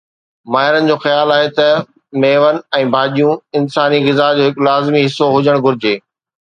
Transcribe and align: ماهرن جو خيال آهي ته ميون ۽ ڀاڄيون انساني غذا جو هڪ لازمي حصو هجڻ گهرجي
ماهرن 0.51 0.83
جو 0.91 0.95
خيال 1.03 1.31
آهي 1.35 1.49
ته 1.59 1.67
ميون 2.23 2.59
۽ 2.81 2.89
ڀاڄيون 2.97 3.61
انساني 3.61 4.03
غذا 4.09 4.33
جو 4.41 4.51
هڪ 4.51 4.69
لازمي 4.71 5.07
حصو 5.09 5.33
هجڻ 5.39 5.65
گهرجي 5.69 5.97